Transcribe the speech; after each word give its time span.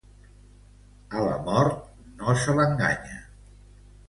A 1.19 1.25
la 1.27 1.35
mort, 1.49 1.83
no 2.23 2.35
se 2.45 2.57
l'enganya. 2.57 3.21